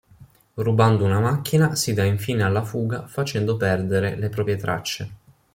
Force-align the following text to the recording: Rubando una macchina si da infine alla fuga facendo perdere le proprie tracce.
Rubando 0.55 1.05
una 1.05 1.19
macchina 1.19 1.75
si 1.75 1.93
da 1.93 2.03
infine 2.03 2.41
alla 2.41 2.63
fuga 2.63 3.05
facendo 3.05 3.55
perdere 3.55 4.15
le 4.15 4.29
proprie 4.29 4.55
tracce. 4.57 5.11